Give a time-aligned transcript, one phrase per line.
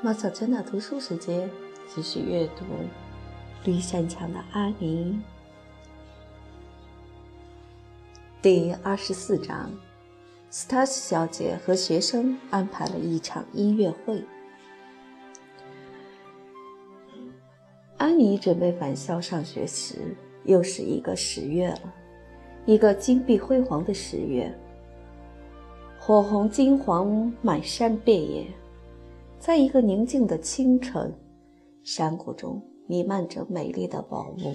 [0.00, 1.50] 马小珍的读书时间，
[1.92, 2.64] 继续阅读
[3.64, 5.20] 绿山墙的阿尼。
[8.40, 9.72] 第二十四章，
[10.50, 14.22] 斯塔西小姐和学生安排了一场音乐会。
[17.96, 21.92] 安妮准备返校上学时，又是一个十月了，
[22.66, 24.56] 一个金碧辉煌的十月，
[25.98, 28.46] 火红金黄，满山遍野。
[29.38, 31.14] 在一个宁静的清晨，
[31.84, 34.54] 山谷中弥漫着美丽的宝物，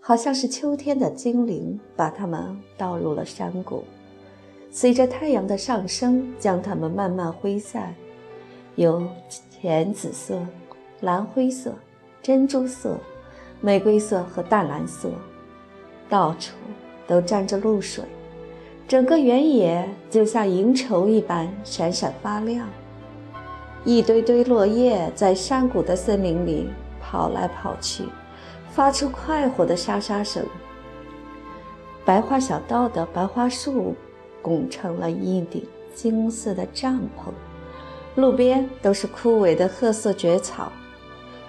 [0.00, 3.84] 好像是秋天的精灵把它们倒入了山谷，
[4.70, 7.94] 随着太阳的上升，将它们慢慢挥散，
[8.74, 9.06] 有
[9.50, 10.40] 浅紫色、
[11.00, 11.74] 蓝灰色、
[12.22, 12.98] 珍珠色、
[13.60, 15.10] 玫瑰色和淡蓝色，
[16.08, 16.56] 到处
[17.06, 18.02] 都沾着露水，
[18.88, 22.66] 整个原野就像银绸一般闪闪发亮。
[23.84, 26.68] 一堆堆落叶在山谷的森林里
[27.00, 28.04] 跑来跑去，
[28.70, 30.44] 发出快活的沙沙声。
[32.04, 33.94] 白桦小道的白桦树
[34.42, 37.32] 拱成了一顶金色的帐篷，
[38.20, 40.70] 路边都是枯萎的褐色蕨草，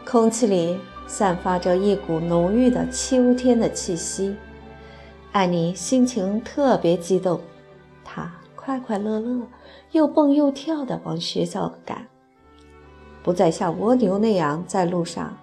[0.05, 4.35] 空气里散发着一股浓郁的秋天的气息。
[5.33, 7.41] 艾妮心情特别激动，
[8.03, 9.41] 她快快乐乐，
[9.91, 12.07] 又蹦又跳地往学校赶。
[13.23, 15.37] 不再像蜗牛那样在路上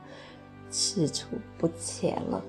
[0.71, 1.25] 踟蹰
[1.57, 2.43] 不前了。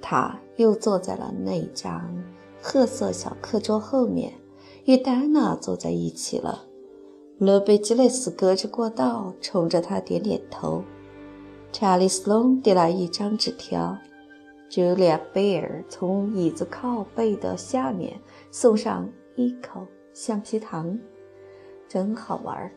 [0.00, 2.22] 他又坐在了那张
[2.60, 4.32] 褐色小课桌后面，
[4.84, 6.64] 与戴安娜坐在一起了。
[7.38, 10.84] 罗贝吉雷斯隔着过道冲着他点点头。
[11.72, 13.96] 查理斯隆递来一张纸条，
[14.68, 20.98] 朱莉亚贝尔从椅子靠背的下面送上一口橡皮糖，
[21.88, 22.70] 真好玩儿。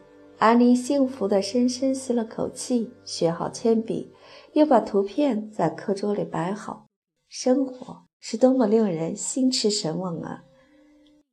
[0.46, 4.14] 安妮幸福地深深吸了口气，学好铅笔，
[4.54, 6.86] 又把图片在课桌里摆好。
[7.28, 10.44] 生活是多么令人心驰神往啊！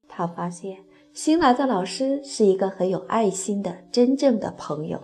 [0.09, 0.79] 她发现
[1.13, 4.99] 新来的老师是一个很有爱心的真正的朋友。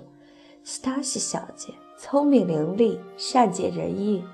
[0.64, 4.24] 斯塔西小姐聪明伶俐，善解人意，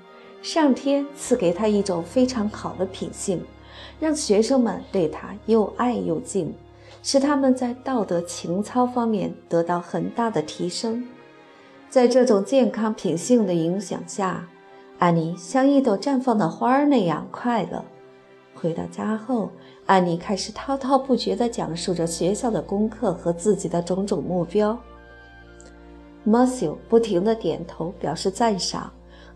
[0.41, 3.43] 上天赐给她一种非常好的品性，
[3.99, 6.55] 让学生们对她又爱又敬。
[7.05, 11.07] 使他们在道德情操方面得到很大的提升。
[11.87, 14.49] 在这种健康品性的影响下，
[14.97, 17.85] 安妮像一朵绽放的花儿那样快乐。
[18.55, 19.51] 回到家后，
[19.85, 24.75] 安妮开始滔滔不绝地讲述着学校的功课和自己的种种目标。
[26.25, 28.91] Matthew 不停地点头表示赞赏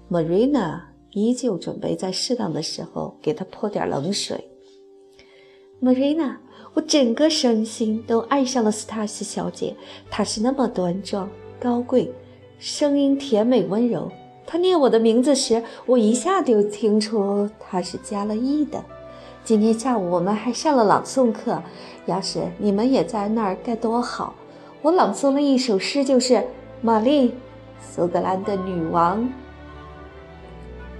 [0.09, 0.81] ，Marina
[1.11, 4.49] 依旧准备在适当的时候给他泼点冷水。
[5.79, 6.37] Marina。
[6.73, 9.75] 我整个身心都爱上了斯塔西小姐，
[10.09, 12.11] 她是那么端庄高贵，
[12.59, 14.11] 声音甜美温柔。
[14.45, 18.83] 她念我的名字时，我一下就听出她是加了 E 的。
[19.43, 21.61] 今天下午我们还上了朗诵课，
[22.05, 24.35] 要是你们也在那儿该多好！
[24.81, 26.33] 我朗诵了一首诗，就是
[26.81, 27.33] 《玛丽，
[27.81, 29.23] 苏格兰的女王》。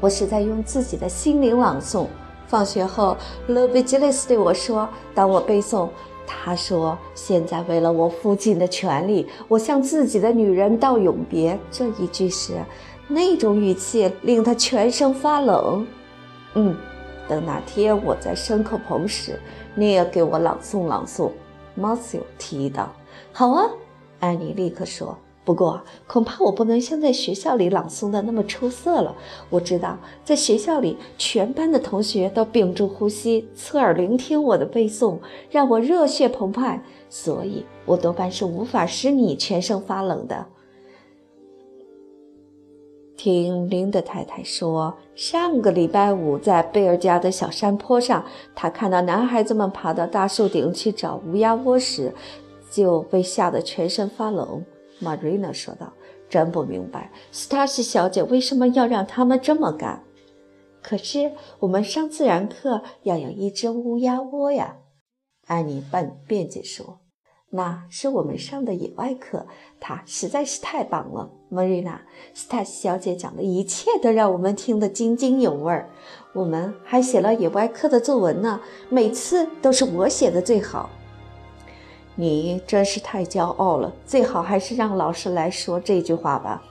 [0.01, 2.07] 我是在用自己的心灵朗诵。
[2.49, 3.15] 放学后，
[3.47, 5.87] 勒维吉雷斯对我说：“当我背诵，
[6.25, 12.53] 他说：‘现在为了我父亲的权利，我向自己的女人道永别。’这一句时，
[13.07, 15.85] 那种语气令他全身发冷。
[16.55, 16.75] 嗯，
[17.27, 19.39] 等哪天我在牲口棚时，
[19.75, 21.29] 你也给我朗诵朗诵。”
[21.75, 22.91] 马修提议道。
[23.31, 23.69] “好啊。”
[24.19, 25.15] 安妮立刻说。
[25.49, 29.15] 不过，恐怕我不能像在学校里朗诵的那么出色了。
[29.49, 35.17] 我知道，在学校里，全班的同学都屏住呼吸，侧耳聆听我的背诵，
[35.49, 40.45] 让我热血澎湃，所以我多半是无法使你全身发冷的。
[43.17, 48.23] 听林德太太说，上个礼拜五在贝尔家的小山坡上，
[48.53, 52.13] 她看到男孩子们爬到大树顶去找乌鸦窝时，
[52.69, 54.63] 就被吓得全身发冷。
[55.01, 55.93] Marina 说道
[56.29, 60.03] ：“真不明白，斯塔西小姐为什么要让他们这么干。
[60.81, 64.77] 可是我们上自然课要有一只乌鸦窝呀。”
[65.47, 66.99] 安妮半辩解说
[67.51, 69.47] ：“那是我们上的野外课，
[69.79, 71.31] 它实在是太棒了。
[71.51, 72.01] ”Marina，
[72.33, 75.89] 斯塔西小姐讲的一切都让我们听得津津有味儿。
[76.33, 80.89] 我们还写了野外课的作文呢，每次都是我写的最好。
[82.19, 86.61] 你真是太骄傲了，最好还是让老师来说这句话吧。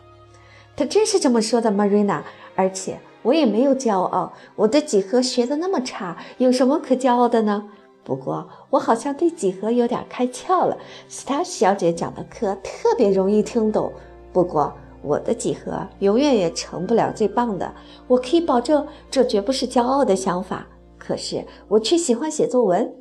[0.77, 2.21] 他真是这么说的，Marina。
[2.55, 7.67] 而且我也没有骄傲，我的几何学的那么差，有什么可骄傲的呢？
[8.05, 10.77] 不过我好像对几何有点开窍了。
[11.09, 13.91] 斯塔西小姐讲的课特别容易听懂。
[14.35, 17.73] 不过我的几何永远也成不了最棒的。
[18.07, 20.67] 我可以保证，这绝不是骄傲的想法。
[20.99, 22.93] 可是我却喜欢写作文。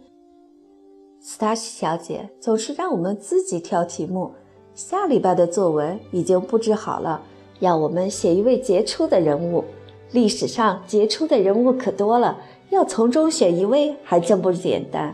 [1.29, 4.31] 斯塔西小姐总是让我们自己挑题目。
[4.73, 7.21] 下礼拜的作文已经布置好了，
[7.59, 9.61] 要我们写一位杰出的人物。
[10.13, 12.37] 历史上杰出的人物可多了，
[12.69, 15.13] 要从中选一位还真不简单。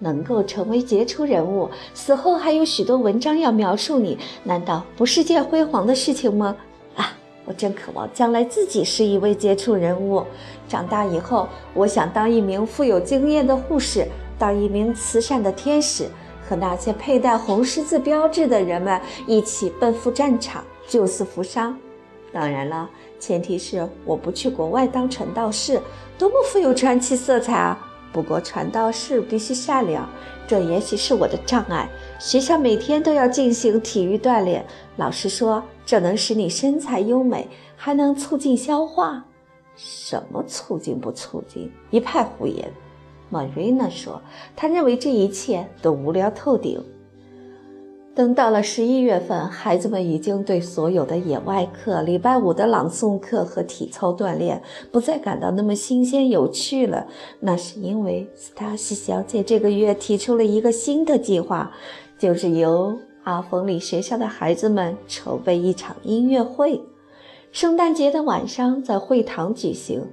[0.00, 6.56] 能够成为杰出人物，死后还有许多文章要描述你，难道不是件辉煌的事情吗？
[6.96, 10.24] 啊，我真渴望将来自己是一位杰出人物。
[10.66, 14.08] 长大以后，我想当一名富有经验的护士，
[14.42, 16.08] 当一名慈善的天使。
[16.44, 21.78] 和那些佩戴红十字标志的人们一起奔赴战场，救死扶伤。
[22.32, 22.90] 当然了，
[23.20, 25.80] 前提是我不去国外当传道士，
[26.18, 27.78] 多么富有传奇色彩啊！
[28.12, 30.06] 不过传道士必须善良，
[30.46, 31.88] 这也许是我的障碍。
[32.18, 34.66] 学校每天都要进行体育锻炼，
[34.96, 39.24] 老师说这能使你身材优美，还能促进消化。
[39.76, 41.72] 什么促进不促进？
[41.90, 42.70] 一派胡言。
[43.32, 44.20] 玛瑞娜说
[44.54, 46.78] ：“他认为这一切都无聊透顶。”
[48.14, 57.06] 等到了十一月份，孩子们已经对所有的野外课、礼拜五的朗诵课和体操锻炼不再感到那么新鲜有趣了。
[57.40, 61.72] 那是因为斯塔西小姐这个月提出了一个新的计划，
[62.18, 66.82] 就是由阿冯里学校的孩子们筹备一场音乐会，
[67.50, 70.04] 圣诞节的晚上在会堂举行。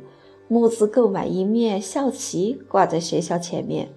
[0.50, 3.88] 募资购买一面校旗，挂在学校前面。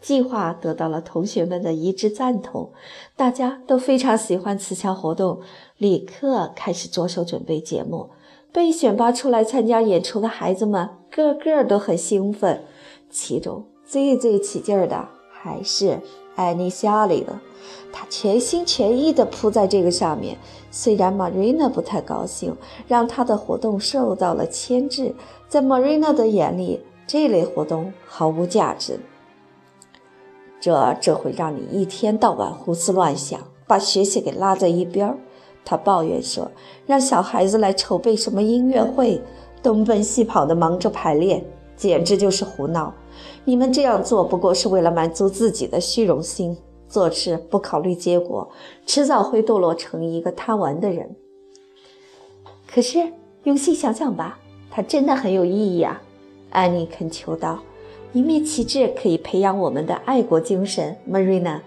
[0.00, 2.72] 计划得到了同学们的一致赞同，
[3.16, 5.40] 大家都非常喜欢此项活动，
[5.76, 8.08] 立刻开始着手准备节目。
[8.50, 12.64] 被选拔出来参加演出的孩子们，个个都很兴奋。
[13.10, 16.00] 其中最最起劲儿的还是
[16.34, 17.42] 艾妮夏里了，
[17.92, 20.36] 他全心全意地扑在这个上面。
[20.70, 22.56] 虽然 Marina 不太高兴，
[22.86, 25.14] 让他的活动受到了牵制。
[25.48, 29.00] 在 Marina 的眼里，这类活动毫无价值。
[30.60, 35.18] 这这会让你一天到晚胡思乱想，把学习给拉在一边。
[35.64, 36.50] 他抱怨说
[36.86, 39.20] ：“让小孩子来筹备什么音乐会，
[39.62, 41.44] 东奔西跑的忙着排练，
[41.76, 42.92] 简直就是胡闹。
[43.44, 46.56] 你们这样做不过是为了满足自己的虚荣心，
[46.90, 48.50] 做事不考虑结果，
[48.84, 51.16] 迟早会堕落成一个贪玩的人。
[52.66, 52.98] 可是
[53.44, 54.38] 用心想想吧。”
[54.72, 56.00] 它真的很有意义啊，
[56.50, 57.58] 安妮恳求道
[58.14, 61.58] ：“一面旗帜可以培养我们的爱国精神。” Marina，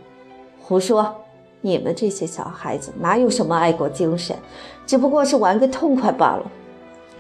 [0.62, 1.14] 胡说！
[1.60, 4.38] 你们这些小孩子哪有什么爱国精神，
[4.86, 6.50] 只不过是玩个痛快罢了。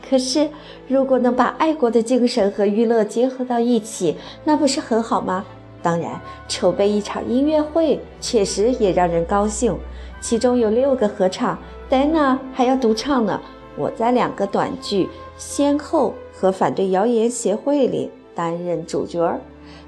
[0.09, 0.49] 可是，
[0.87, 4.15] 如果能把爱国的精神和娱乐结合到一起，
[4.45, 5.45] 那不是很好吗？
[5.83, 9.77] 当然，筹备一场音乐会确实也让人高兴。
[10.19, 11.55] 其中有六个合唱，
[11.87, 13.39] 戴娜还要独唱呢。
[13.75, 15.07] 我在两个短剧。
[15.35, 19.41] 先后和反对谣言协会里担任主角儿，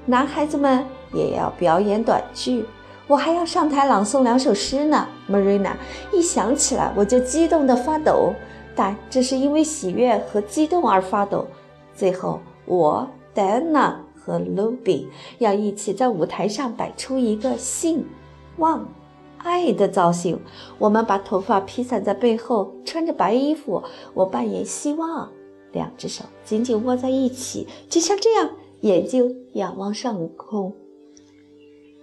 [0.04, 2.64] 男孩子们也要表演短剧，
[3.06, 5.06] 我还要上台朗诵两首诗呢。
[5.30, 5.70] Marina
[6.12, 8.34] 一想起来我就激动得发抖，
[8.74, 11.46] 但这是因为喜悦和激动而发抖。
[11.94, 13.94] 最后，我 Dana
[14.26, 15.06] 和 Luby
[15.38, 18.04] 要一起在舞台上摆出一个信、
[18.56, 18.88] 望、
[19.38, 20.40] 爱的造型。
[20.78, 23.80] 我们把头发披散在背后，穿着白衣服，
[24.14, 25.30] 我扮演希望。
[25.72, 30.72] 两只手紧紧握在一起，就像这样，眼睛仰望上空。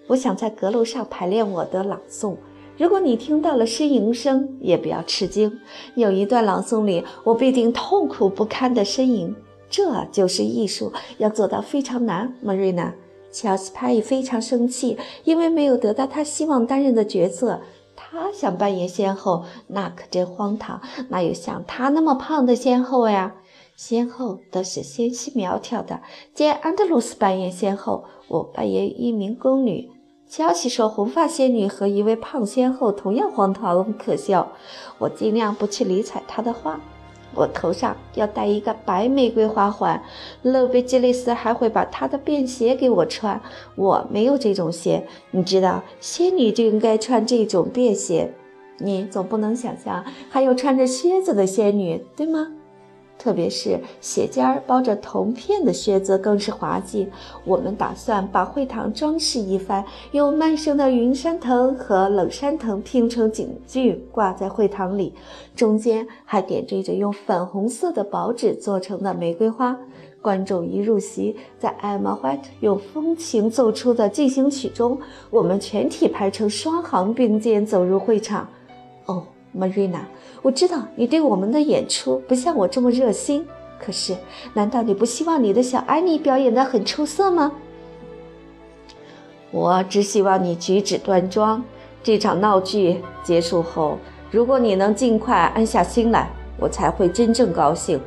[0.07, 2.35] 我想在阁楼上排练我的朗诵。
[2.77, 5.59] 如果你听到了呻吟声，也不要吃惊。
[5.95, 9.35] 有一段朗诵里，我必定痛苦不堪的呻吟。
[9.73, 12.35] 这就是艺术，要做到非常难。
[12.45, 12.91] Marina，
[13.31, 17.59] 乔斯帕也非常生气，因为没有得到他希望担任的角色。
[17.95, 20.79] 他想扮演先后，那可真荒唐。
[21.09, 23.33] 哪有像他那么胖的先后呀？
[23.75, 26.01] 先后都是纤细苗条的，
[26.35, 29.89] 见安德鲁斯扮演先后，我扮演一名宫女。
[30.29, 34.51] 乔西说红发仙女和一位胖仙后同样荒唐可笑，
[34.99, 36.79] 我尽量不去理睬他的话。
[37.35, 40.01] 我头上要戴一个白玫瑰花环，
[40.41, 43.41] 勒维基利斯还会把他的便鞋给我穿，
[43.75, 48.33] 我没有这种鞋，你知道，仙女就应该穿这种便鞋。
[48.79, 52.47] 你总不能想象还有穿着靴子的仙女，对吗？
[53.17, 57.07] 特别是鞋尖儿包着铜片的靴子更是滑稽。
[57.45, 65.13] 我们打算把会堂装饰一番，用曼生的云杉藤和冷杉藤拼成警句挂在会堂里，
[65.55, 69.77] 中间还点缀着用粉红色的薄纸做成的玫瑰花。
[70.21, 74.97] 观众一入席，在 Emma White 用风情奏出的进行曲中，
[75.29, 78.47] 我们全体排成双行并肩走入会场。
[79.05, 79.99] 哦，Marina，
[80.43, 83.47] 我知道你对我们的演出不像我这么热心，
[83.79, 84.15] 可是，
[84.53, 87.53] 难道你不希望你的小安妮表演得很出色吗？
[89.51, 91.63] 我只希望你举止端庄。
[92.03, 93.97] 这场闹剧结束后，
[94.29, 97.97] 如果你能尽快安下心来，我才会真正高兴。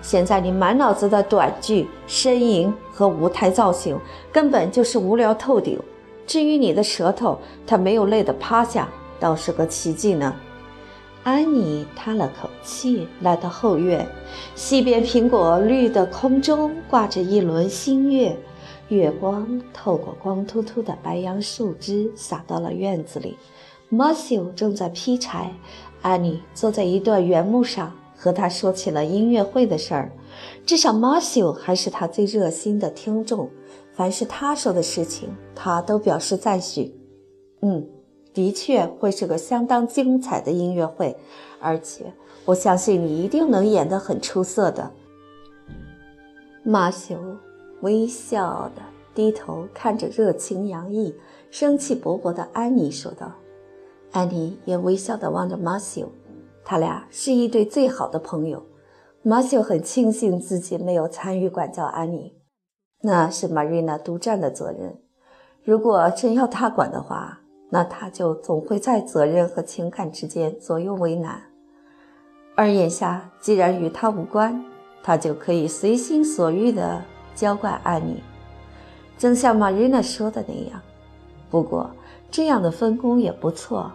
[0.00, 3.98] 现在你满脑子的短剧、呻吟和舞台造型，
[4.32, 5.78] 根本就是无聊透顶。
[6.26, 8.88] 至于你的舌头，它没有累得趴下，
[9.20, 10.34] 倒是个奇迹呢。
[11.24, 14.06] 安妮叹了口气，来到后院。
[14.54, 18.36] 西边苹果绿的空中挂着一轮新月，
[18.88, 23.36] 月光透过光秃秃的白杨树枝洒到了院子里。
[23.88, 25.52] 马修正在劈柴，
[26.00, 27.92] 安妮坐在一段原木上。
[28.14, 30.12] 和他说起了音乐会的事儿，
[30.64, 33.50] 至少马修还是他最热心的听众。
[33.94, 36.94] 凡是他说的事情，他都表示赞许。
[37.62, 37.84] 嗯，
[38.34, 41.16] 的确会是个相当精彩的音乐会，
[41.60, 42.12] 而且
[42.44, 44.90] 我相信你一定能演得很出色的。
[46.62, 47.16] 马修
[47.80, 48.82] 微笑的
[49.14, 51.14] 低头看着热情洋溢、
[51.50, 53.32] 生气勃勃的安妮，说道。
[54.12, 56.08] 安妮也微笑地望着马修。
[56.64, 58.62] 他俩是一对最好的朋友。
[59.22, 62.34] 马修很庆幸自己没有参与管教安妮，
[63.02, 65.00] 那是玛瑞娜独占的责任。
[65.62, 67.41] 如果真要他管的话，
[67.72, 71.40] 那他就总会在责任和情感之间左右为难。
[72.54, 74.62] 而眼下既然与他无关，
[75.02, 77.02] 他就可以随心所欲地
[77.34, 78.22] 娇惯安妮，
[79.16, 80.78] 正像玛瑞娜说的那样。
[81.50, 81.90] 不过
[82.30, 83.90] 这样的分工也不错，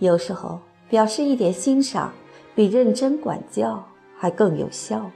[0.00, 0.58] 有时候。
[0.90, 2.12] 表示一点欣赏，
[2.54, 3.82] 比认真管教
[4.14, 5.10] 还更有效。